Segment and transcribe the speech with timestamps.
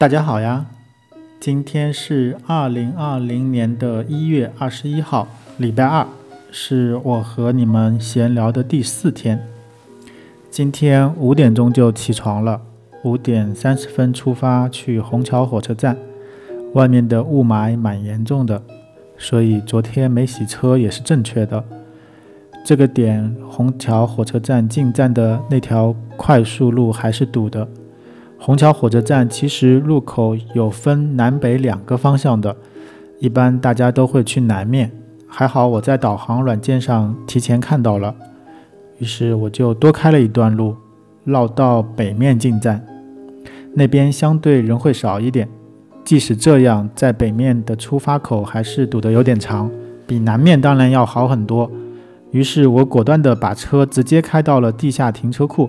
[0.00, 0.64] 大家好呀，
[1.38, 6.06] 今天是二零二零年的一月二十一号，礼拜二，
[6.50, 9.46] 是我和你们闲聊的第四天。
[10.50, 12.62] 今天五点钟就起床了，
[13.04, 15.94] 五点三十分出发去虹桥火车站，
[16.72, 18.62] 外面的雾霾蛮严重的，
[19.18, 21.62] 所以昨天没洗车也是正确的。
[22.64, 27.68] 这个点虹桥火车站进站的那条快速路还是堵的。
[28.42, 32.56] 虹桥火车站其实入口有分南北两个方向的，
[33.18, 34.90] 一般大家都会去南面。
[35.28, 38.14] 还好我在导航软件上提前看到了，
[38.98, 40.74] 于是我就多开了一段路，
[41.24, 42.82] 绕到北面进站。
[43.74, 45.46] 那边相对人会少一点，
[46.02, 49.70] 即使这样，在北面的出发口还是堵得有点长，
[50.06, 51.70] 比南面当然要好很多。
[52.30, 55.68] 于是我果断地把车直接开到了地下停车库。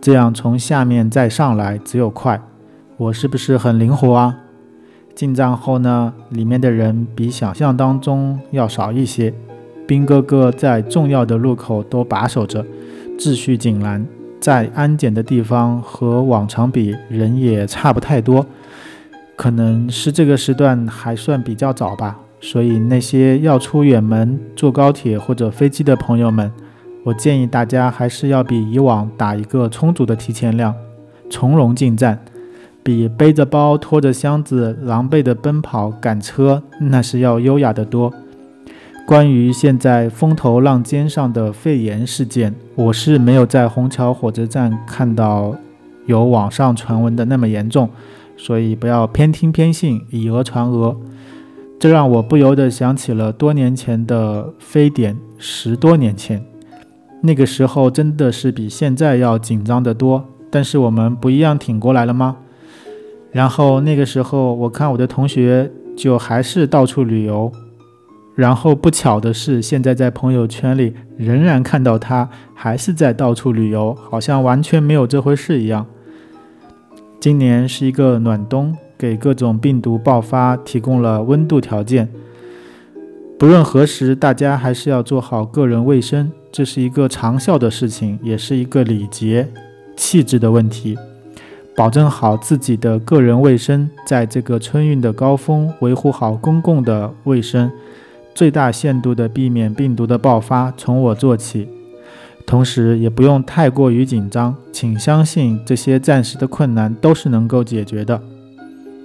[0.00, 2.40] 这样从下面再上来只有快，
[2.96, 4.36] 我是不是很灵活啊？
[5.14, 9.34] 进站后呢，里面的人比想象当中要少一些，
[9.86, 12.64] 兵哥哥在重要的路口都把守着，
[13.18, 14.06] 秩序井然。
[14.38, 18.46] 在安检的地方和往常比人也差不太多，
[19.34, 22.18] 可能是这个时段还算比较早吧。
[22.40, 26.52] 所以那些要出远门坐高铁或者飞机的朋友们。
[27.06, 30.74] 我建议大家还是要比以往打一个充足的提前量，
[31.30, 32.18] 从容进站，
[32.82, 38.12] 比背着包拖着箱子狼狈的奔跑赶车那是要优雅得多。
[39.06, 45.54] 关于现在风头浪尖上的肺炎事件，我是没有在虹桥火车站看到
[46.06, 47.88] 有网上传闻的那么严重，
[48.36, 50.96] 所以不要偏听偏信，以讹传讹。
[51.78, 56.44] 这让我不由得想起了多年前的非典，十多年前。
[57.26, 62.36] 那个时候真的是比现在要紧张得多，但是我们不一样挺过来了吗？
[63.32, 67.52] 然后那个时候我看我的同学就还是到处旅游，
[68.34, 75.84] 然后不巧的是现在在朋友圈里仍然看到他还是在到处旅游，好像完全没有这回事一样。
[77.18, 82.08] 今年是一个暖冬，给各种病毒爆发提供了温度条件。
[83.38, 89.46] 不论何时，大家还是要做好个人卫生，这是一个长效的事情，也是一个礼节、
[89.94, 90.96] 气质的问题。
[91.76, 97.70] 保证好自己的个人卫生，在这个春运的高峰，维护好公共的卫生，
[98.34, 101.68] 最大限度的避免病毒的爆发，从我做起。
[102.46, 108.18] 同时，也不用太过于紧张，请相信这些暂时的困难都是能够解决的。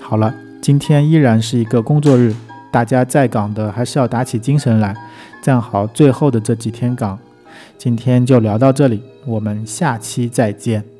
[0.00, 2.34] 好了，今天依然是一个工作日。
[2.72, 4.92] 大家在岗的还是要打起精神来，
[5.40, 7.16] 站好最后的这几天岗。
[7.78, 10.95] 今天就聊到这里，我们下期再见。